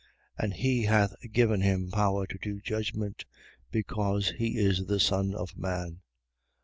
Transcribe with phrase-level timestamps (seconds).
[0.39, 0.43] 5:27.
[0.45, 3.25] And he hath given him power to do judgment,
[3.69, 6.01] because he is the Son of man.